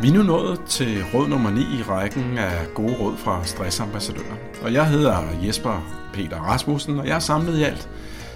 Vi 0.00 0.08
er 0.08 0.12
nu 0.12 0.22
nået 0.22 0.60
til 0.68 1.04
råd 1.14 1.28
nummer 1.28 1.50
9 1.50 1.60
i 1.60 1.82
rækken 1.82 2.38
af 2.38 2.66
gode 2.74 2.96
råd 3.00 3.16
fra 3.16 3.44
stressambassadører. 3.44 4.36
Og 4.62 4.72
jeg 4.72 4.88
hedder 4.88 5.22
Jesper 5.46 5.82
Peter 6.12 6.36
Rasmussen, 6.36 6.98
og 6.98 7.06
jeg 7.06 7.14
har 7.14 7.20
samlet 7.20 7.58
i 7.58 7.62
alt 7.62 7.88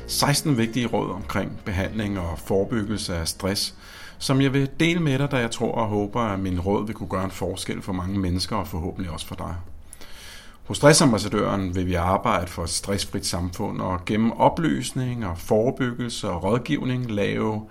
16 0.06 0.58
vigtige 0.58 0.86
råd 0.86 1.10
omkring 1.10 1.60
behandling 1.64 2.18
og 2.18 2.38
forebyggelse 2.38 3.16
af 3.16 3.28
stress, 3.28 3.74
som 4.18 4.40
jeg 4.40 4.52
vil 4.52 4.70
dele 4.80 5.00
med 5.00 5.18
dig, 5.18 5.30
da 5.30 5.36
jeg 5.36 5.50
tror 5.50 5.72
og 5.72 5.86
håber, 5.86 6.20
at 6.20 6.40
min 6.40 6.60
råd 6.60 6.86
vil 6.86 6.94
kunne 6.94 7.08
gøre 7.08 7.24
en 7.24 7.30
forskel 7.30 7.82
for 7.82 7.92
mange 7.92 8.18
mennesker 8.18 8.56
og 8.56 8.66
forhåbentlig 8.66 9.10
også 9.10 9.26
for 9.26 9.34
dig. 9.34 9.54
Hos 10.64 10.76
Stressambassadøren 10.76 11.74
vil 11.74 11.86
vi 11.86 11.94
arbejde 11.94 12.46
for 12.46 12.62
et 12.62 12.70
stressfrit 12.70 13.26
samfund 13.26 13.80
og 13.80 14.04
gennem 14.04 14.32
oplysning 14.32 15.26
og 15.26 15.38
forebyggelse 15.38 16.30
og 16.30 16.44
rådgivning 16.44 17.10
lave 17.10 17.62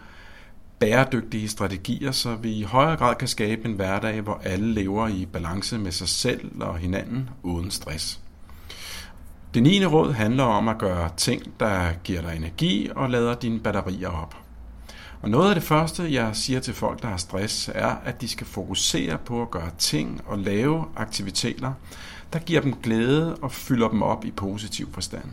bæredygtige 0.79 1.49
strategier, 1.49 2.11
så 2.11 2.35
vi 2.35 2.51
i 2.51 2.63
højere 2.63 2.95
grad 2.95 3.15
kan 3.15 3.27
skabe 3.27 3.65
en 3.65 3.73
hverdag, 3.73 4.21
hvor 4.21 4.41
alle 4.43 4.73
lever 4.73 5.07
i 5.07 5.25
balance 5.25 5.77
med 5.77 5.91
sig 5.91 6.07
selv 6.07 6.61
og 6.61 6.77
hinanden 6.77 7.29
uden 7.43 7.71
stress. 7.71 8.19
Det 9.53 9.63
9. 9.63 9.85
råd 9.85 10.13
handler 10.13 10.43
om 10.43 10.67
at 10.67 10.77
gøre 10.77 11.09
ting, 11.17 11.59
der 11.59 11.93
giver 12.03 12.21
dig 12.21 12.35
energi 12.35 12.89
og 12.95 13.09
lader 13.09 13.35
dine 13.35 13.59
batterier 13.59 14.09
op. 14.09 14.35
Og 15.21 15.29
noget 15.29 15.49
af 15.49 15.55
det 15.55 15.63
første, 15.63 16.13
jeg 16.13 16.35
siger 16.35 16.59
til 16.59 16.73
folk, 16.73 17.01
der 17.01 17.07
har 17.07 17.17
stress, 17.17 17.69
er, 17.75 17.95
at 18.05 18.21
de 18.21 18.27
skal 18.27 18.47
fokusere 18.47 19.17
på 19.25 19.41
at 19.41 19.51
gøre 19.51 19.69
ting 19.77 20.21
og 20.25 20.39
lave 20.39 20.85
aktiviteter, 20.95 21.73
der 22.33 22.39
giver 22.39 22.61
dem 22.61 22.73
glæde 22.73 23.35
og 23.35 23.51
fylder 23.51 23.89
dem 23.89 24.01
op 24.01 24.25
i 24.25 24.31
positiv 24.31 24.93
forstand. 24.93 25.29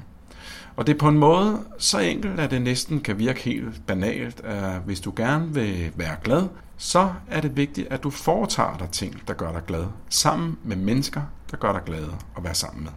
Og 0.76 0.86
det 0.86 0.94
er 0.94 0.98
på 0.98 1.08
en 1.08 1.18
måde 1.18 1.64
så 1.78 1.98
enkelt, 1.98 2.40
at 2.40 2.50
det 2.50 2.62
næsten 2.62 3.00
kan 3.00 3.18
virke 3.18 3.40
helt 3.40 3.86
banalt, 3.86 4.40
at 4.40 4.80
hvis 4.80 5.00
du 5.00 5.12
gerne 5.16 5.54
vil 5.54 5.92
være 5.96 6.16
glad, 6.24 6.48
så 6.76 7.12
er 7.30 7.40
det 7.40 7.56
vigtigt, 7.56 7.88
at 7.90 8.02
du 8.02 8.10
foretager 8.10 8.76
dig 8.76 8.88
ting, 8.90 9.22
der 9.28 9.34
gør 9.34 9.52
dig 9.52 9.62
glad, 9.66 9.84
sammen 10.08 10.58
med 10.64 10.76
mennesker, 10.76 11.22
der 11.50 11.56
gør 11.56 11.72
dig 11.72 11.82
glad 11.86 12.04
at 12.36 12.44
være 12.44 12.54
sammen 12.54 12.84
med. 12.84 12.92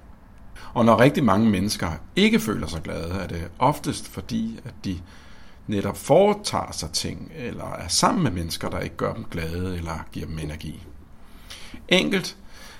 Og 0.73 0.85
når 0.85 0.99
rigtig 0.99 1.23
mange 1.23 1.49
mennesker 1.49 1.91
ikke 2.15 2.39
føler 2.39 2.67
sig 2.67 2.81
glade, 2.81 3.13
er 3.13 3.27
det 3.27 3.47
oftest 3.59 4.07
fordi, 4.07 4.59
at 4.65 4.73
de 4.85 4.99
netop 5.67 5.97
foretager 5.97 6.71
sig 6.71 6.91
ting, 6.91 7.31
eller 7.35 7.73
er 7.73 7.87
sammen 7.87 8.23
med 8.23 8.31
mennesker, 8.31 8.69
der 8.69 8.79
ikke 8.79 8.95
gør 8.95 9.13
dem 9.13 9.25
glade 9.31 9.77
eller 9.77 10.05
giver 10.11 10.25
dem 10.25 10.39
energi. 10.39 10.83
Enkelt, 11.87 12.37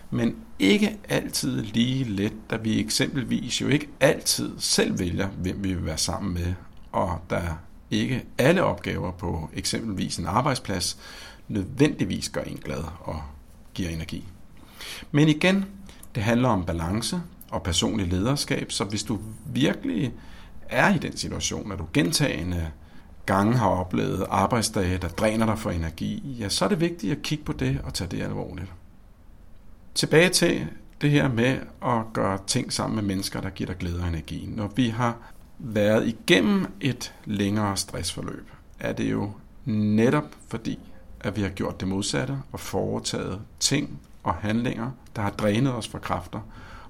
men 0.09 0.35
ikke 0.59 0.97
altid 1.09 1.61
lige 1.61 2.03
let, 2.03 2.33
da 2.49 2.55
vi 2.55 2.79
eksempelvis 2.79 3.61
jo 3.61 3.67
ikke 3.67 3.87
altid 3.99 4.51
selv 4.59 4.99
vælger, 4.99 5.27
hvem 5.27 5.63
vi 5.63 5.73
vil 5.73 5.85
være 5.85 5.97
sammen 5.97 6.33
med, 6.33 6.53
og 6.91 7.21
der 7.29 7.41
ikke 7.91 8.25
alle 8.37 8.63
opgaver 8.63 9.11
på 9.11 9.49
eksempelvis 9.53 10.17
en 10.17 10.25
arbejdsplads 10.25 10.97
nødvendigvis 11.47 12.29
gør 12.29 12.41
en 12.41 12.57
glad 12.57 12.83
og 12.99 13.21
giver 13.73 13.89
energi. 13.89 14.27
Men 15.11 15.27
igen, 15.27 15.65
det 16.15 16.23
handler 16.23 16.49
om 16.49 16.65
balance 16.65 17.21
og 17.51 17.63
personlig 17.63 18.07
lederskab, 18.07 18.71
så 18.71 18.83
hvis 18.83 19.03
du 19.03 19.19
virkelig 19.45 20.13
er 20.69 20.95
i 20.95 20.97
den 20.97 21.17
situation, 21.17 21.71
at 21.71 21.79
du 21.79 21.87
gentagende 21.93 22.71
gange 23.25 23.57
har 23.57 23.69
oplevet 23.69 24.25
arbejdsdage, 24.29 24.97
der 24.97 25.07
dræner 25.07 25.45
dig 25.45 25.59
for 25.59 25.71
energi, 25.71 26.35
ja, 26.39 26.49
så 26.49 26.65
er 26.65 26.69
det 26.69 26.79
vigtigt 26.79 27.11
at 27.11 27.21
kigge 27.21 27.43
på 27.43 27.53
det 27.53 27.79
og 27.83 27.93
tage 27.93 28.09
det 28.09 28.23
alvorligt. 28.23 28.71
Tilbage 29.97 30.29
til 30.29 30.67
det 31.01 31.11
her 31.11 31.29
med 31.29 31.57
at 31.85 32.13
gøre 32.13 32.39
ting 32.47 32.73
sammen 32.73 32.95
med 32.95 33.03
mennesker, 33.03 33.41
der 33.41 33.49
giver 33.49 33.67
dig 33.67 33.77
glæde 33.77 34.01
og 34.01 34.07
energi. 34.07 34.49
Når 34.55 34.71
vi 34.75 34.87
har 34.87 35.17
været 35.59 36.07
igennem 36.07 36.65
et 36.81 37.13
længere 37.25 37.77
stressforløb, 37.77 38.51
er 38.79 38.93
det 38.93 39.11
jo 39.11 39.31
netop 39.65 40.23
fordi, 40.47 40.79
at 41.19 41.35
vi 41.35 41.41
har 41.41 41.49
gjort 41.49 41.79
det 41.79 41.87
modsatte 41.87 42.37
og 42.51 42.59
foretaget 42.59 43.41
ting 43.59 43.99
og 44.23 44.33
handlinger, 44.33 44.91
der 45.15 45.21
har 45.21 45.29
drænet 45.29 45.73
os 45.73 45.87
for 45.87 45.99
kræfter, 45.99 46.39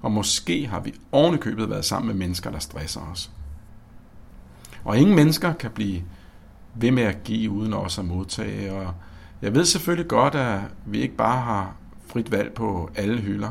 og 0.02 0.12
måske 0.12 0.66
har 0.66 0.80
vi 0.80 0.94
ovenikøbet 1.12 1.70
været 1.70 1.84
sammen 1.84 2.06
med 2.06 2.14
mennesker, 2.14 2.50
der 2.50 2.58
stresser 2.58 3.00
os. 3.00 3.30
Og 4.84 4.98
ingen 4.98 5.16
mennesker 5.16 5.52
kan 5.52 5.70
blive 5.70 6.02
ved 6.74 6.90
med 6.90 7.02
at 7.02 7.24
give 7.24 7.50
uden 7.50 7.72
også 7.72 8.00
at 8.00 8.06
modtage, 8.06 8.72
og 8.72 8.94
jeg 9.42 9.54
ved 9.54 9.64
selvfølgelig 9.64 10.08
godt, 10.08 10.34
at 10.34 10.60
vi 10.86 11.00
ikke 11.00 11.16
bare 11.16 11.40
har 11.40 11.74
frit 12.12 12.32
valg 12.32 12.52
på 12.52 12.90
alle 12.96 13.20
hylder. 13.20 13.50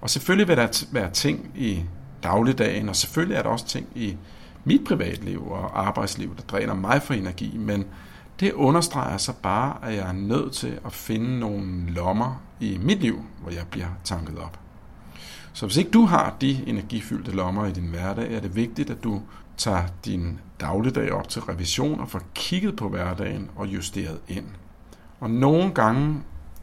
Og 0.00 0.10
selvfølgelig 0.10 0.48
vil 0.48 0.56
der 0.56 0.84
være 0.92 1.10
ting 1.10 1.50
i 1.54 1.84
dagligdagen, 2.22 2.88
og 2.88 2.96
selvfølgelig 2.96 3.36
er 3.36 3.42
der 3.42 3.48
også 3.48 3.66
ting 3.66 3.86
i 3.94 4.16
mit 4.64 4.84
privatliv 4.84 5.50
og 5.50 5.86
arbejdsliv, 5.86 6.36
der 6.36 6.42
dræner 6.42 6.74
mig 6.74 7.02
for 7.02 7.14
energi, 7.14 7.56
men 7.56 7.84
det 8.40 8.52
understreger 8.52 9.16
så 9.16 9.32
bare, 9.42 9.76
at 9.82 9.94
jeg 9.94 10.08
er 10.08 10.12
nødt 10.12 10.52
til 10.52 10.78
at 10.84 10.92
finde 10.92 11.38
nogle 11.38 11.90
lommer 11.90 12.42
i 12.60 12.78
mit 12.82 13.00
liv, 13.00 13.24
hvor 13.42 13.50
jeg 13.50 13.66
bliver 13.70 13.88
tanket 14.04 14.38
op. 14.38 14.58
Så 15.52 15.66
hvis 15.66 15.76
ikke 15.76 15.90
du 15.90 16.04
har 16.04 16.36
de 16.40 16.64
energifyldte 16.66 17.30
lommer 17.30 17.66
i 17.66 17.72
din 17.72 17.86
hverdag, 17.86 18.34
er 18.34 18.40
det 18.40 18.56
vigtigt, 18.56 18.90
at 18.90 19.04
du 19.04 19.22
tager 19.56 19.82
din 20.04 20.40
dagligdag 20.60 21.12
op 21.12 21.28
til 21.28 21.42
revision 21.42 22.00
og 22.00 22.08
får 22.08 22.22
kigget 22.34 22.76
på 22.76 22.88
hverdagen 22.88 23.50
og 23.56 23.66
justeret 23.66 24.18
ind. 24.28 24.46
Og 25.20 25.30
nogle 25.30 25.74
gange 25.74 26.22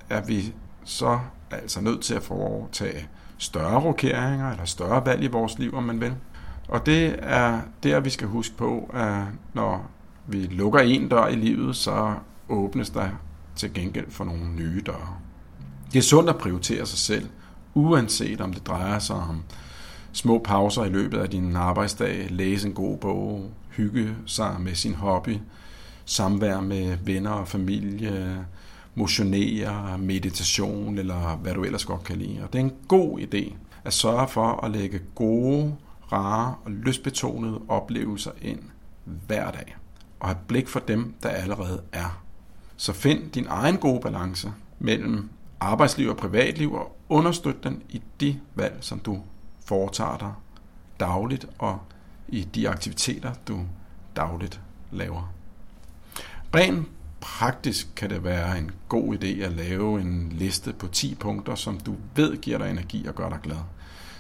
er 0.10 0.26
vi 0.26 0.54
så 0.86 1.20
altså 1.52 1.82
nødt 1.82 2.02
til 2.02 2.14
at 2.14 2.24
foretage 2.24 3.08
større 3.38 3.80
rokeringer 3.80 4.52
eller 4.52 4.66
større 4.66 5.06
valg 5.06 5.24
i 5.24 5.28
vores 5.28 5.60
liv, 5.60 5.76
om 5.76 5.84
man 5.84 6.02
vil. 6.02 6.14
Og 6.68 6.86
det 6.86 7.16
er 7.20 7.62
der, 7.84 8.00
vi 8.00 8.10
skal 8.10 8.28
huske 8.28 8.58
på, 8.58 8.92
at 8.94 9.24
når 9.54 9.90
vi 10.28 10.38
lukker 10.38 10.80
en 10.80 11.10
dør 11.10 11.28
i 11.28 11.36
livet, 11.36 11.76
så 11.76 12.14
åbnes 12.50 12.90
der 12.90 13.10
til 13.56 13.74
gengæld 13.74 14.12
for 14.12 14.24
nogle 14.24 14.50
nye 14.50 14.82
døre. 14.86 15.18
Det 15.94 16.00
er 16.00 16.04
sundt 16.04 16.30
at 16.30 16.38
prioritere 16.38 16.86
sig 16.86 17.00
selv, 17.00 17.30
uanset 17.74 18.42
om 18.42 18.54
det 18.54 18.68
drejer 18.68 19.00
sig 19.00 19.16
om 19.16 19.44
små 20.12 20.40
pauser 20.40 20.84
i 20.84 20.90
løbet 20.90 21.18
af 21.18 21.30
din 21.30 21.56
arbejdsdag, 21.56 22.28
læse 22.30 22.68
en 22.68 22.74
god 22.74 22.98
bog, 22.98 23.52
hygge 23.70 24.16
sig 24.26 24.56
med 24.60 24.76
sin 24.76 24.96
hobby, 24.96 25.38
samvær 26.06 26.62
med 26.62 26.98
venner 27.04 27.32
og 27.32 27.48
familie, 27.48 28.46
motionere, 28.96 29.98
meditation 29.98 30.98
eller 30.98 31.36
hvad 31.36 31.54
du 31.54 31.64
ellers 31.64 31.86
godt 31.86 32.04
kan 32.04 32.18
lide. 32.18 32.44
Og 32.44 32.54
det 32.54 32.60
er 32.60 32.64
en 32.64 32.76
god 32.88 33.20
idé 33.20 33.54
at 33.84 33.94
sørge 33.94 34.28
for 34.28 34.66
at 34.66 34.72
lægge 34.72 35.00
gode, 35.16 35.76
rare 36.12 36.56
og 36.66 36.72
lystbetonede 36.72 37.62
oplevelser 37.68 38.32
ind 38.42 38.60
hver 39.06 39.52
dag. 39.52 39.76
Og 40.20 40.28
have 40.28 40.38
blik 40.48 40.68
for 40.68 40.80
dem, 40.80 41.14
der 41.24 41.30
allerede 41.30 41.82
er. 41.92 42.24
Så 42.78 42.94
find 42.94 43.32
din 43.32 43.46
egen 43.50 43.78
gode 43.78 44.02
balance 44.02 44.52
mellem 44.80 45.30
arbejdsliv 45.60 46.10
og 46.10 46.18
privatliv 46.18 46.74
og 46.74 46.98
understøt 47.10 47.64
den 47.64 47.82
i 47.90 48.02
de 48.20 48.40
valg, 48.56 48.78
som 48.82 49.00
du 49.00 49.22
foretager 49.66 50.18
dig 50.18 50.34
dagligt 51.00 51.48
og 51.58 51.80
i 52.28 52.44
de 52.44 52.70
aktiviteter, 52.70 53.34
du 53.48 53.60
dagligt 54.16 54.62
laver. 54.92 55.34
Ren 56.56 56.88
praktisk 57.24 57.88
kan 57.96 58.10
det 58.10 58.24
være 58.24 58.58
en 58.58 58.72
god 58.90 59.16
idé 59.16 59.42
at 59.42 59.52
lave 59.52 60.02
en 60.02 60.32
liste 60.32 60.74
på 60.74 60.88
10 60.88 61.16
punkter, 61.16 61.56
som 61.56 61.80
du 61.80 61.96
ved 62.16 62.38
giver 62.38 62.58
dig 62.58 62.72
energi 62.72 63.06
og 63.08 63.16
gør 63.16 63.30
dig 63.30 63.40
glad. 63.44 63.58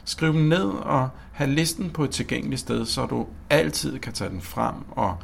Skriv 0.06 0.34
dem 0.34 0.42
ned 0.42 0.66
og 0.66 1.10
have 1.32 1.50
listen 1.50 1.90
på 1.90 2.04
et 2.04 2.10
tilgængeligt 2.10 2.62
sted, 2.62 2.86
så 2.86 3.06
du 3.06 3.28
altid 3.50 4.00
kan 4.00 4.14
tage 4.14 4.30
den 4.30 4.42
frem 4.42 4.76
og 4.92 5.18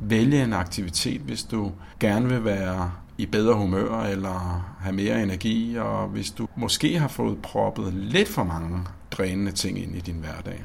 vælge 0.00 0.44
en 0.44 0.52
aktivitet, 0.52 1.20
hvis 1.20 1.42
du 1.42 1.72
gerne 2.00 2.28
vil 2.28 2.44
være 2.44 2.92
i 3.18 3.26
bedre 3.26 3.54
humør 3.54 4.00
eller 4.02 4.64
have 4.80 4.96
mere 4.96 5.22
energi, 5.22 5.76
og 5.78 6.08
hvis 6.08 6.30
du 6.30 6.48
måske 6.56 6.98
har 6.98 7.08
fået 7.08 7.42
proppet 7.42 7.94
lidt 7.94 8.28
for 8.28 8.44
mange 8.44 8.78
drænende 9.10 9.52
ting 9.52 9.82
ind 9.82 9.96
i 9.96 10.00
din 10.00 10.16
hverdag. 10.16 10.64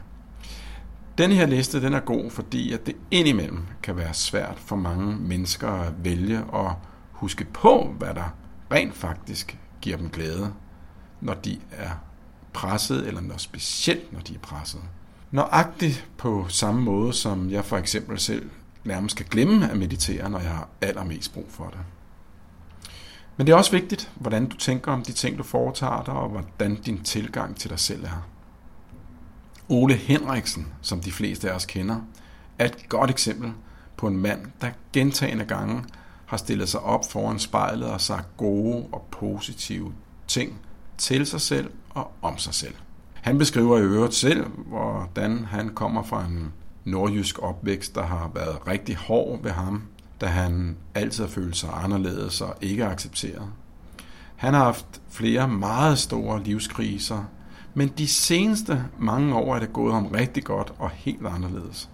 Den 1.17 1.31
her 1.31 1.45
liste 1.45 1.81
den 1.81 1.93
er 1.93 1.99
god, 1.99 2.31
fordi 2.31 2.73
at 2.73 2.85
det 2.85 2.95
indimellem 3.11 3.65
kan 3.83 3.97
være 3.97 4.13
svært 4.13 4.59
for 4.59 4.75
mange 4.75 5.15
mennesker 5.15 5.69
at 5.69 5.93
vælge 6.03 6.43
og 6.43 6.75
huske 7.11 7.45
på, 7.45 7.95
hvad 7.97 8.13
der 8.13 8.33
rent 8.71 8.95
faktisk 8.95 9.57
giver 9.81 9.97
dem 9.97 10.09
glæde, 10.09 10.53
når 11.21 11.33
de 11.33 11.59
er 11.71 11.89
presset, 12.53 13.07
eller 13.07 13.21
når 13.21 13.37
specielt 13.37 14.13
når 14.13 14.19
de 14.19 14.35
er 14.35 14.39
presset. 14.39 14.81
Nøjagtigt 15.31 16.07
på 16.17 16.45
samme 16.49 16.81
måde, 16.81 17.13
som 17.13 17.49
jeg 17.49 17.65
for 17.65 17.77
eksempel 17.77 18.19
selv 18.19 18.49
nærmest 18.83 19.15
skal 19.15 19.25
glemme 19.25 19.71
at 19.71 19.77
meditere, 19.77 20.29
når 20.29 20.39
jeg 20.39 20.51
har 20.51 20.69
allermest 20.81 21.33
brug 21.33 21.45
for 21.49 21.65
det. 21.65 21.79
Men 23.37 23.47
det 23.47 23.53
er 23.53 23.57
også 23.57 23.71
vigtigt, 23.71 24.11
hvordan 24.15 24.45
du 24.45 24.57
tænker 24.57 24.91
om 24.91 25.03
de 25.03 25.11
ting, 25.11 25.37
du 25.37 25.43
foretager 25.43 26.03
dig, 26.03 26.13
og 26.13 26.29
hvordan 26.29 26.75
din 26.75 27.03
tilgang 27.03 27.55
til 27.55 27.69
dig 27.69 27.79
selv 27.79 28.03
er. 28.03 28.27
Ole 29.69 29.93
Henriksen, 29.93 30.67
som 30.81 30.99
de 31.01 31.11
fleste 31.11 31.51
af 31.51 31.55
os 31.55 31.65
kender, 31.65 31.95
er 32.59 32.65
et 32.65 32.89
godt 32.89 33.09
eksempel 33.09 33.51
på 33.97 34.07
en 34.07 34.17
mand, 34.17 34.45
der 34.61 34.69
gentagende 34.93 35.45
gange 35.45 35.83
har 36.25 36.37
stillet 36.37 36.69
sig 36.69 36.79
op 36.79 37.11
foran 37.11 37.39
spejlet 37.39 37.89
og 37.89 38.01
sagt 38.01 38.37
gode 38.37 38.85
og 38.91 39.07
positive 39.11 39.93
ting 40.27 40.59
til 40.97 41.25
sig 41.25 41.41
selv 41.41 41.71
og 41.89 42.11
om 42.21 42.37
sig 42.37 42.53
selv. 42.53 42.75
Han 43.13 43.37
beskriver 43.37 43.77
i 43.77 43.81
øvrigt 43.81 44.13
selv, 44.13 44.47
hvordan 44.47 45.45
han 45.45 45.69
kommer 45.69 46.03
fra 46.03 46.25
en 46.25 46.53
nordjysk 46.85 47.39
opvækst, 47.39 47.95
der 47.95 48.03
har 48.03 48.31
været 48.35 48.67
rigtig 48.67 48.95
hård 48.95 49.43
ved 49.43 49.51
ham, 49.51 49.83
da 50.21 50.25
han 50.25 50.77
altid 50.95 51.23
har 51.23 51.31
følt 51.31 51.57
sig 51.57 51.69
anderledes 51.73 52.41
og 52.41 52.55
ikke 52.61 52.85
accepteret. 52.85 53.49
Han 54.35 54.53
har 54.53 54.63
haft 54.63 55.01
flere 55.09 55.47
meget 55.47 55.97
store 55.97 56.43
livskriser, 56.43 57.23
men 57.77 57.87
de 57.97 58.07
seneste 58.07 58.83
mange 58.99 59.35
år 59.35 59.55
er 59.55 59.59
det 59.59 59.73
gået 59.73 59.93
ham 59.93 60.05
rigtig 60.05 60.43
godt 60.43 60.73
og 60.79 60.89
helt 60.89 61.27
anderledes. 61.27 61.89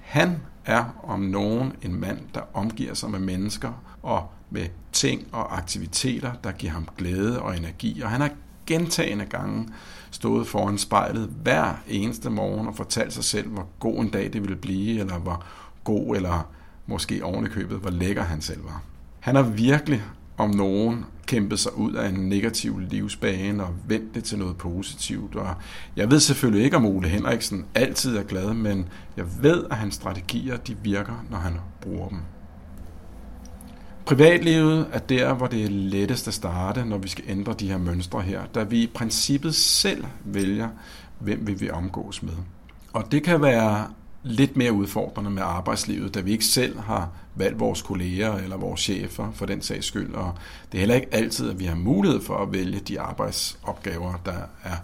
Han 0.00 0.36
er 0.64 0.84
om 1.02 1.20
nogen 1.20 1.72
en 1.82 2.00
mand, 2.00 2.18
der 2.34 2.40
omgiver 2.54 2.94
sig 2.94 3.10
med 3.10 3.18
mennesker 3.18 3.72
og 4.02 4.30
med 4.50 4.66
ting 4.92 5.26
og 5.32 5.56
aktiviteter, 5.56 6.32
der 6.44 6.52
giver 6.52 6.72
ham 6.72 6.88
glæde 6.98 7.42
og 7.42 7.56
energi. 7.56 8.00
Og 8.00 8.10
han 8.10 8.20
har 8.20 8.30
gentagende 8.66 9.24
gange 9.24 9.68
stået 10.10 10.46
foran 10.46 10.78
spejlet 10.78 11.30
hver 11.42 11.74
eneste 11.88 12.30
morgen 12.30 12.68
og 12.68 12.76
fortalt 12.76 13.12
sig 13.12 13.24
selv, 13.24 13.48
hvor 13.48 13.66
god 13.78 13.98
en 13.98 14.10
dag 14.10 14.32
det 14.32 14.42
ville 14.42 14.56
blive, 14.56 15.00
eller 15.00 15.18
hvor 15.18 15.44
god 15.84 16.16
eller 16.16 16.48
måske 16.86 17.24
ovenikøbet, 17.24 17.78
hvor 17.78 17.90
lækker 17.90 18.22
han 18.22 18.40
selv 18.40 18.64
var. 18.64 18.82
Han 19.20 19.36
har 19.36 19.42
virkelig 19.42 20.02
om 20.36 20.50
nogen 20.50 21.04
kæmpet 21.26 21.58
sig 21.58 21.78
ud 21.78 21.92
af 21.92 22.08
en 22.08 22.14
negativ 22.14 22.78
livsbane 22.78 23.64
og 23.64 23.74
vendt 23.88 24.14
det 24.14 24.24
til 24.24 24.38
noget 24.38 24.56
positivt. 24.56 25.36
Og 25.36 25.54
jeg 25.96 26.10
ved 26.10 26.20
selvfølgelig 26.20 26.64
ikke, 26.64 26.76
om 26.76 26.86
Ole 26.86 27.08
Henriksen 27.08 27.66
altid 27.74 28.16
er 28.16 28.22
glad, 28.22 28.54
men 28.54 28.88
jeg 29.16 29.24
ved, 29.42 29.64
at 29.70 29.76
hans 29.76 29.94
strategier 29.94 30.56
de 30.56 30.76
virker, 30.82 31.24
når 31.30 31.38
han 31.38 31.56
bruger 31.80 32.08
dem. 32.08 32.18
Privatlivet 34.06 34.86
er 34.92 34.98
der, 34.98 35.34
hvor 35.34 35.46
det 35.46 35.64
er 35.64 35.70
lettest 35.70 36.28
at 36.28 36.34
starte, 36.34 36.84
når 36.84 36.98
vi 36.98 37.08
skal 37.08 37.24
ændre 37.28 37.52
de 37.52 37.68
her 37.68 37.78
mønstre 37.78 38.22
her, 38.22 38.46
da 38.54 38.62
vi 38.62 38.82
i 38.82 38.90
princippet 38.94 39.54
selv 39.54 40.04
vælger, 40.24 40.68
hvem 41.18 41.46
vi 41.46 41.52
vil 41.52 41.72
omgås 41.72 42.22
med. 42.22 42.32
Og 42.92 43.12
det 43.12 43.22
kan 43.22 43.42
være 43.42 43.86
lidt 44.24 44.56
mere 44.56 44.72
udfordrende 44.72 45.30
med 45.30 45.42
arbejdslivet, 45.42 46.14
da 46.14 46.20
vi 46.20 46.32
ikke 46.32 46.44
selv 46.44 46.80
har 46.80 47.08
valgt 47.34 47.60
vores 47.60 47.82
kolleger 47.82 48.34
eller 48.34 48.56
vores 48.56 48.80
chefer 48.80 49.32
for 49.32 49.46
den 49.46 49.62
sags 49.62 49.86
skyld. 49.86 50.14
Og 50.14 50.34
det 50.72 50.78
er 50.78 50.80
heller 50.80 50.94
ikke 50.94 51.14
altid, 51.14 51.50
at 51.50 51.60
vi 51.60 51.64
har 51.64 51.74
mulighed 51.74 52.22
for 52.22 52.36
at 52.36 52.52
vælge 52.52 52.80
de 52.80 53.00
arbejdsopgaver, 53.00 54.14
der 54.24 54.38
er 54.62 54.76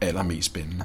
allermest 0.00 0.46
spændende. 0.46 0.84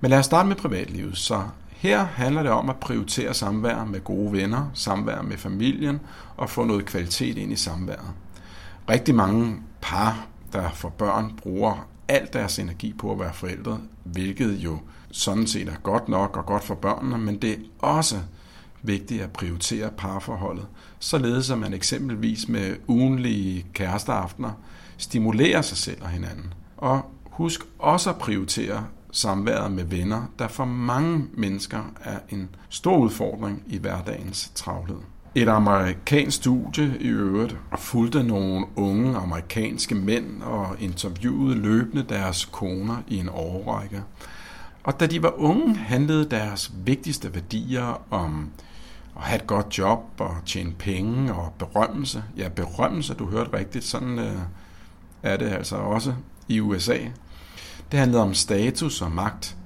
Men 0.00 0.10
lad 0.10 0.18
os 0.18 0.26
starte 0.26 0.48
med 0.48 0.56
privatlivet. 0.56 1.18
Så 1.18 1.42
her 1.70 2.04
handler 2.04 2.42
det 2.42 2.52
om 2.52 2.70
at 2.70 2.76
prioritere 2.76 3.34
samvær 3.34 3.84
med 3.84 4.04
gode 4.04 4.32
venner, 4.32 4.70
samvær 4.74 5.22
med 5.22 5.36
familien 5.36 6.00
og 6.36 6.50
få 6.50 6.64
noget 6.64 6.84
kvalitet 6.84 7.38
ind 7.38 7.52
i 7.52 7.56
samværet. 7.56 8.10
Rigtig 8.90 9.14
mange 9.14 9.56
par, 9.80 10.26
der 10.52 10.70
får 10.74 10.88
børn, 10.88 11.32
bruger 11.36 11.86
al 12.08 12.28
deres 12.32 12.58
energi 12.58 12.92
på 12.98 13.12
at 13.12 13.18
være 13.18 13.32
forældre, 13.34 13.80
hvilket 14.04 14.54
jo 14.54 14.78
sådan 15.12 15.46
set 15.46 15.68
er 15.68 15.76
godt 15.82 16.08
nok 16.08 16.36
og 16.36 16.46
godt 16.46 16.64
for 16.64 16.74
børnene, 16.74 17.18
men 17.18 17.36
det 17.36 17.52
er 17.52 17.56
også 17.78 18.16
vigtigt 18.82 19.22
at 19.22 19.32
prioritere 19.32 19.90
parforholdet, 19.90 20.66
således 20.98 21.50
at 21.50 21.58
man 21.58 21.74
eksempelvis 21.74 22.48
med 22.48 22.76
ugenlige 22.88 23.66
kæresteaftener 23.72 24.50
stimulerer 24.96 25.62
sig 25.62 25.76
selv 25.76 26.02
og 26.02 26.08
hinanden. 26.08 26.54
Og 26.76 27.00
husk 27.24 27.60
også 27.78 28.10
at 28.10 28.18
prioritere 28.18 28.86
samværet 29.12 29.72
med 29.72 29.84
venner, 29.84 30.22
der 30.38 30.48
for 30.48 30.64
mange 30.64 31.26
mennesker 31.34 31.92
er 32.04 32.18
en 32.30 32.48
stor 32.68 32.96
udfordring 32.96 33.62
i 33.66 33.78
hverdagens 33.78 34.52
travlhed. 34.54 34.98
Et 35.34 35.48
amerikansk 35.48 36.36
studie 36.36 36.96
i 37.00 37.08
øvrigt 37.08 37.56
fulgte 37.78 38.22
nogle 38.22 38.66
unge 38.76 39.16
amerikanske 39.16 39.94
mænd 39.94 40.42
og 40.42 40.76
interviewede 40.80 41.54
løbende 41.54 42.02
deres 42.08 42.44
koner 42.44 42.96
i 43.08 43.18
en 43.18 43.28
årrække. 43.28 44.02
Og 44.84 45.00
da 45.00 45.06
de 45.06 45.22
var 45.22 45.34
unge, 45.36 45.76
handlede 45.76 46.30
deres 46.30 46.72
vigtigste 46.84 47.34
værdier 47.34 48.02
om 48.10 48.50
at 49.16 49.22
have 49.22 49.36
et 49.36 49.46
godt 49.46 49.78
job 49.78 50.00
og 50.18 50.36
tjene 50.46 50.72
penge 50.72 51.34
og 51.34 51.52
berømmelse. 51.58 52.24
Ja, 52.36 52.48
berømmelse, 52.48 53.14
du 53.14 53.26
hørte 53.26 53.52
rigtigt, 53.52 53.84
sådan 53.84 54.18
øh, 54.18 54.38
er 55.22 55.36
det 55.36 55.48
altså 55.48 55.76
også 55.76 56.14
i 56.48 56.60
USA. 56.60 56.98
Det 57.92 57.98
handlede 57.98 58.22
om 58.22 58.34
status 58.34 59.02
og 59.02 59.12
magt. 59.12 59.56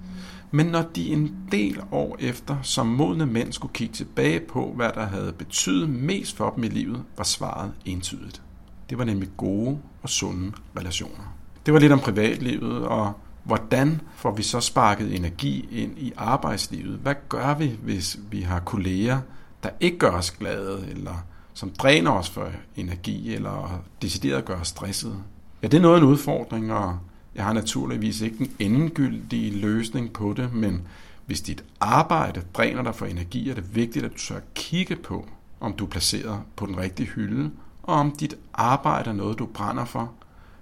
Men 0.51 0.67
når 0.67 0.83
de 0.83 1.09
en 1.09 1.37
del 1.53 1.81
år 1.93 2.17
efter 2.19 2.57
som 2.63 2.87
modne 2.87 3.27
mænd 3.27 3.53
skulle 3.53 3.73
kigge 3.73 3.95
tilbage 3.95 4.41
på, 4.41 4.73
hvad 4.77 4.91
der 4.95 5.07
havde 5.07 5.33
betydet 5.33 5.89
mest 5.89 6.37
for 6.37 6.51
dem 6.51 6.65
i 6.65 6.69
livet, 6.69 7.03
var 7.17 7.25
svaret 7.25 7.73
entydigt. 7.85 8.43
Det 8.91 8.99
var 8.99 9.05
nemlig 9.05 9.29
gode 9.37 9.79
og 10.03 10.09
sunde 10.09 10.53
relationer. 10.79 11.35
Det 11.67 11.75
var 11.75 11.81
lidt 11.81 11.93
om 11.93 12.01
privatlivet, 12.01 12.87
og 12.87 13.13
hvordan 13.47 14.01
får 14.15 14.31
vi 14.31 14.43
så 14.43 14.61
sparket 14.61 15.17
energi 15.17 15.69
ind 15.73 15.99
i 15.99 16.13
arbejdslivet? 16.17 16.99
Hvad 16.99 17.15
gør 17.29 17.55
vi, 17.55 17.79
hvis 17.83 18.19
vi 18.31 18.41
har 18.41 18.61
kolleger, 18.61 19.21
der 19.63 19.71
ikke 19.81 19.99
gør 19.99 20.11
os 20.11 20.31
glade, 20.31 20.87
eller 20.91 21.25
som 21.55 21.71
dræner 21.71 22.11
os 22.11 22.31
for 22.31 22.49
energi, 22.77 23.35
eller 23.35 23.83
decideret 24.03 24.45
gør 24.45 24.61
os 24.61 24.69
stressede? 24.69 25.17
Ja, 25.63 25.69
det 25.69 25.77
er 25.77 25.83
noget 25.83 25.95
af 25.95 26.01
en 26.01 26.07
udfordring, 26.07 26.73
og 26.73 26.99
jeg 27.35 27.45
har 27.45 27.53
naturligvis 27.53 28.21
ikke 28.21 28.37
en 28.41 28.53
endegyldig 28.59 29.55
løsning 29.55 30.13
på 30.13 30.35
det, 30.37 30.53
men 30.53 30.83
hvis 31.27 31.41
dit 31.41 31.65
arbejde 31.81 32.43
dræner 32.55 32.83
dig 32.83 32.95
for 32.95 33.07
energi, 33.07 33.51
er 33.51 33.55
det 33.55 33.77
vigtigt, 33.77 34.05
at 34.05 34.13
du 34.13 34.19
tør 34.19 34.41
kigge 34.55 34.97
på, 34.97 35.29
om 35.61 35.73
du 35.73 35.85
er 35.85 35.89
placeret 35.89 36.41
på 36.57 36.67
den 36.67 36.79
rigtige 36.79 37.09
hylde, 37.09 37.51
og 37.83 37.95
om 37.95 38.11
dit 38.11 38.35
arbejde 38.55 39.11
er 39.11 39.15
noget, 39.15 39.39
du 39.39 39.47
brænder 39.47 39.85
for. 39.85 40.13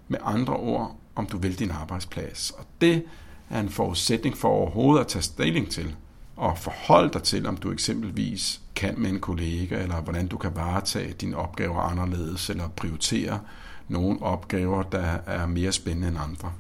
Med 0.09 0.19
andre 0.23 0.57
ord, 0.57 0.97
om 1.17 1.27
du 1.27 1.39
vil 1.39 1.59
din 1.59 1.71
arbejdsplads. 1.71 2.51
Og 2.51 2.65
det 2.81 3.05
er 3.51 3.61
en 3.61 3.69
forudsætning 3.69 4.37
for 4.37 4.49
overhovedet 4.49 5.01
at 5.01 5.09
tage 5.09 5.23
stilling 5.23 5.71
til 5.71 5.95
og 6.37 6.59
forholde 6.59 7.13
dig 7.13 7.23
til, 7.23 7.47
om 7.47 7.57
du 7.57 7.73
eksempelvis 7.73 8.61
kan 8.75 8.95
med 8.99 9.11
en 9.11 9.21
kollega, 9.21 9.83
eller 9.83 10.01
hvordan 10.01 10.27
du 10.27 10.37
kan 10.37 10.57
varetage 10.57 11.13
dine 11.13 11.37
opgaver 11.37 11.81
anderledes, 11.81 12.51
eller 12.51 12.69
prioritere 12.69 13.41
nogle 13.89 14.23
opgaver, 14.23 14.83
der 14.83 15.19
er 15.27 15.47
mere 15.47 15.73
spændende 15.73 16.09
end 16.09 16.19
andre. 16.19 16.53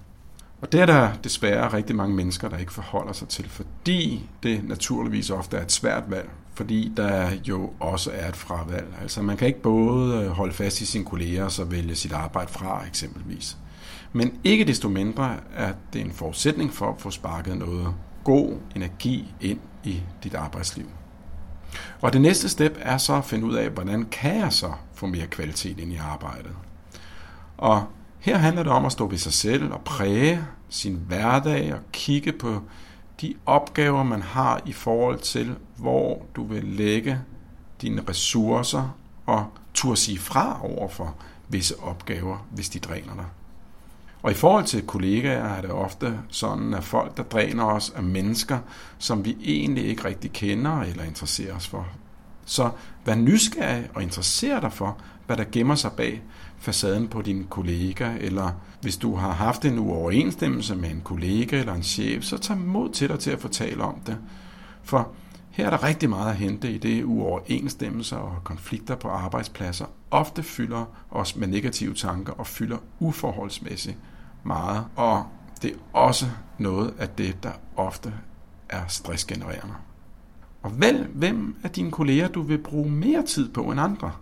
Og 0.60 0.72
det 0.72 0.80
er 0.80 0.86
der 0.86 1.12
desværre 1.24 1.72
rigtig 1.72 1.96
mange 1.96 2.14
mennesker, 2.14 2.48
der 2.48 2.58
ikke 2.58 2.72
forholder 2.72 3.12
sig 3.12 3.28
til, 3.28 3.48
fordi 3.48 4.28
det 4.42 4.68
naturligvis 4.68 5.30
ofte 5.30 5.56
er 5.56 5.62
et 5.62 5.72
svært 5.72 6.02
valg, 6.08 6.30
fordi 6.54 6.92
der 6.96 7.30
jo 7.44 7.72
også 7.80 8.10
er 8.14 8.28
et 8.28 8.36
fravalg. 8.36 8.86
Altså 9.02 9.22
man 9.22 9.36
kan 9.36 9.46
ikke 9.46 9.62
både 9.62 10.28
holde 10.28 10.52
fast 10.52 10.80
i 10.80 10.86
sine 10.86 11.04
kolleger 11.04 11.44
og 11.44 11.52
så 11.52 11.64
vælge 11.64 11.94
sit 11.94 12.12
arbejde 12.12 12.52
fra 12.52 12.86
eksempelvis. 12.86 13.56
Men 14.16 14.38
ikke 14.44 14.64
desto 14.64 14.88
mindre 14.88 15.36
er 15.54 15.72
det 15.92 16.00
en 16.00 16.12
forudsætning 16.12 16.72
for 16.72 16.92
at 16.92 17.00
få 17.00 17.10
sparket 17.10 17.58
noget 17.58 17.94
god 18.24 18.56
energi 18.76 19.34
ind 19.40 19.58
i 19.84 20.02
dit 20.24 20.34
arbejdsliv. 20.34 20.86
Og 22.00 22.12
det 22.12 22.20
næste 22.20 22.48
step 22.48 22.76
er 22.80 22.98
så 22.98 23.14
at 23.14 23.24
finde 23.24 23.46
ud 23.46 23.54
af, 23.54 23.70
hvordan 23.70 24.04
kan 24.04 24.36
jeg 24.36 24.52
så 24.52 24.72
få 24.94 25.06
mere 25.06 25.26
kvalitet 25.26 25.78
ind 25.78 25.92
i 25.92 25.96
arbejdet. 25.96 26.52
Og 27.56 27.84
her 28.18 28.36
handler 28.36 28.62
det 28.62 28.72
om 28.72 28.84
at 28.84 28.92
stå 28.92 29.06
ved 29.06 29.18
sig 29.18 29.32
selv 29.32 29.72
og 29.72 29.80
præge 29.80 30.44
sin 30.68 31.00
hverdag 31.06 31.74
og 31.74 31.80
kigge 31.92 32.32
på 32.32 32.62
de 33.20 33.34
opgaver, 33.46 34.02
man 34.02 34.22
har 34.22 34.60
i 34.66 34.72
forhold 34.72 35.18
til, 35.18 35.54
hvor 35.76 36.26
du 36.36 36.44
vil 36.44 36.64
lægge 36.64 37.20
dine 37.82 38.02
ressourcer 38.08 38.96
og 39.26 39.46
turde 39.74 39.96
sige 39.96 40.18
fra 40.18 40.60
over 40.62 40.88
for 40.88 41.16
visse 41.48 41.80
opgaver, 41.80 42.46
hvis 42.50 42.68
de 42.68 42.78
dræner 42.78 43.14
dig. 43.14 43.26
Og 44.24 44.30
i 44.30 44.34
forhold 44.34 44.64
til 44.64 44.86
kollegaer 44.86 45.44
er 45.44 45.60
det 45.60 45.70
ofte 45.70 46.18
sådan, 46.28 46.74
at 46.74 46.84
folk, 46.84 47.16
der 47.16 47.22
dræner 47.22 47.64
os, 47.64 47.92
er 47.96 48.02
mennesker, 48.02 48.58
som 48.98 49.24
vi 49.24 49.36
egentlig 49.44 49.84
ikke 49.84 50.04
rigtig 50.04 50.32
kender 50.32 50.80
eller 50.80 51.02
interesserer 51.02 51.56
os 51.56 51.68
for. 51.68 51.86
Så 52.44 52.70
vær 53.04 53.14
nysgerrig 53.14 53.88
og 53.94 54.02
interesser 54.02 54.60
dig 54.60 54.72
for, 54.72 54.98
hvad 55.26 55.36
der 55.36 55.44
gemmer 55.52 55.74
sig 55.74 55.92
bag 55.92 56.22
facaden 56.58 57.08
på 57.08 57.22
din 57.22 57.46
kollega, 57.50 58.12
eller 58.20 58.50
hvis 58.80 58.96
du 58.96 59.14
har 59.14 59.32
haft 59.32 59.64
en 59.64 59.78
uoverensstemmelse 59.78 60.76
med 60.76 60.90
en 60.90 61.00
kollega 61.04 61.60
eller 61.60 61.74
en 61.74 61.82
chef, 61.82 62.24
så 62.24 62.38
tag 62.38 62.58
mod 62.58 62.90
til 62.90 63.08
dig 63.08 63.18
til 63.18 63.30
at 63.30 63.40
fortælle 63.40 63.84
om 63.84 64.00
det. 64.06 64.18
For 64.82 65.08
her 65.50 65.66
er 65.66 65.70
der 65.70 65.84
rigtig 65.84 66.10
meget 66.10 66.30
at 66.30 66.36
hente 66.36 66.72
i 66.72 66.78
det 66.78 67.04
uoverensstemmelser 67.04 68.16
og 68.16 68.44
konflikter 68.44 68.94
på 68.94 69.08
arbejdspladser 69.08 69.86
ofte 70.10 70.42
fylder 70.42 70.84
os 71.10 71.36
med 71.36 71.48
negative 71.48 71.94
tanker 71.94 72.32
og 72.32 72.46
fylder 72.46 72.78
uforholdsmæssigt 72.98 73.96
meget, 74.44 74.84
og 74.96 75.26
det 75.62 75.70
er 75.70 75.98
også 75.98 76.26
noget 76.58 76.94
af 76.98 77.08
det, 77.08 77.42
der 77.42 77.52
ofte 77.76 78.14
er 78.68 78.86
stressgenererende. 78.88 79.74
Og 80.62 80.80
vælg, 80.80 81.08
hvem 81.14 81.56
af 81.62 81.70
dine 81.70 81.90
kolleger 81.90 82.28
du 82.28 82.42
vil 82.42 82.58
bruge 82.58 82.90
mere 82.90 83.22
tid 83.26 83.48
på 83.48 83.62
end 83.62 83.80
andre. 83.80 84.12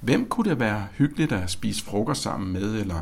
Hvem 0.00 0.28
kunne 0.28 0.50
det 0.50 0.60
være 0.60 0.86
hyggeligt 0.92 1.32
at 1.32 1.50
spise 1.50 1.84
frokost 1.84 2.22
sammen 2.22 2.52
med, 2.52 2.80
eller 2.80 3.00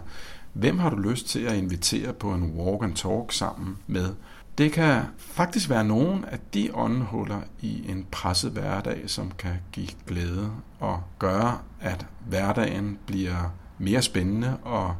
hvem 0.52 0.78
har 0.78 0.90
du 0.90 0.96
lyst 0.96 1.28
til 1.28 1.40
at 1.40 1.56
invitere 1.56 2.12
på 2.12 2.34
en 2.34 2.52
walk 2.56 2.82
and 2.84 2.94
talk 2.94 3.32
sammen 3.32 3.76
med? 3.86 4.14
Det 4.58 4.72
kan 4.72 5.02
faktisk 5.18 5.70
være 5.70 5.84
nogen 5.84 6.24
af 6.24 6.38
de 6.54 6.70
åndehuller 6.74 7.40
i 7.60 7.90
en 7.90 8.06
presset 8.10 8.50
hverdag, 8.50 9.02
som 9.06 9.32
kan 9.38 9.54
give 9.72 9.88
glæde 10.06 10.50
og 10.80 11.02
gøre, 11.18 11.58
at 11.80 12.06
hverdagen 12.26 12.98
bliver 13.06 13.52
mere 13.78 14.02
spændende 14.02 14.56
og 14.62 14.94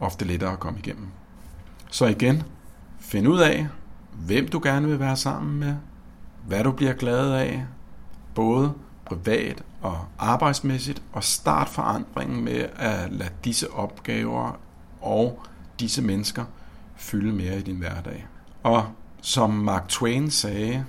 ofte 0.00 0.24
lettere 0.24 0.52
at 0.52 0.60
komme 0.60 0.78
igennem. 0.78 1.06
Så 1.90 2.06
igen, 2.06 2.42
find 2.98 3.28
ud 3.28 3.38
af, 3.38 3.68
hvem 4.12 4.48
du 4.48 4.60
gerne 4.62 4.88
vil 4.88 5.00
være 5.00 5.16
sammen 5.16 5.60
med, 5.60 5.74
hvad 6.46 6.64
du 6.64 6.72
bliver 6.72 6.92
glad 6.92 7.32
af, 7.32 7.64
både 8.34 8.72
privat 9.04 9.62
og 9.80 9.98
arbejdsmæssigt, 10.18 11.02
og 11.12 11.24
start 11.24 11.68
forandringen 11.68 12.44
med 12.44 12.66
at 12.76 13.12
lade 13.12 13.30
disse 13.44 13.70
opgaver 13.70 14.58
og 15.00 15.42
disse 15.80 16.02
mennesker 16.02 16.44
fylde 16.96 17.32
mere 17.32 17.58
i 17.58 17.62
din 17.62 17.76
hverdag. 17.76 18.26
Og 18.62 18.86
som 19.20 19.50
Mark 19.50 19.88
Twain 19.88 20.30
sagde, 20.30 20.84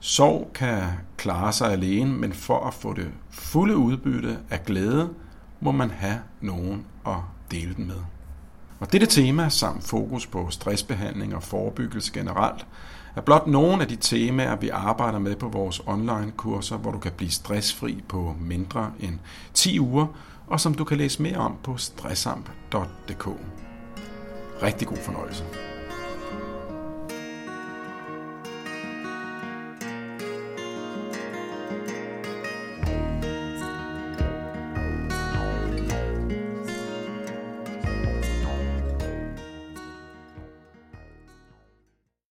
sorg 0.00 0.50
kan 0.54 0.82
klare 1.16 1.52
sig 1.52 1.72
alene, 1.72 2.12
men 2.12 2.32
for 2.32 2.66
at 2.66 2.74
få 2.74 2.92
det 2.92 3.10
fulde 3.30 3.76
udbytte 3.76 4.38
af 4.50 4.64
glæde, 4.64 5.10
må 5.60 5.72
man 5.72 5.90
have 5.90 6.18
nogen 6.40 6.86
at 7.06 7.16
dele 7.50 7.74
den 7.74 7.86
med. 7.86 8.00
Og 8.80 8.92
dette 8.92 9.06
tema 9.06 9.48
samt 9.48 9.84
fokus 9.84 10.26
på 10.26 10.50
stressbehandling 10.50 11.34
og 11.34 11.42
forebyggelse 11.42 12.12
generelt 12.12 12.66
er 13.16 13.20
blot 13.20 13.46
nogle 13.46 13.82
af 13.82 13.88
de 13.88 13.96
temaer, 13.96 14.56
vi 14.56 14.68
arbejder 14.68 15.18
med 15.18 15.36
på 15.36 15.48
vores 15.48 15.82
online-kurser, 15.86 16.76
hvor 16.76 16.92
du 16.92 16.98
kan 16.98 17.12
blive 17.12 17.30
stressfri 17.30 18.02
på 18.08 18.34
mindre 18.40 18.92
end 19.00 19.18
10 19.54 19.80
uger, 19.80 20.06
og 20.46 20.60
som 20.60 20.74
du 20.74 20.84
kan 20.84 20.98
læse 20.98 21.22
mere 21.22 21.36
om 21.36 21.56
på 21.62 21.76
stressamp.dk. 21.76 23.28
Rigtig 24.62 24.88
god 24.88 24.98
fornøjelse. 24.98 25.44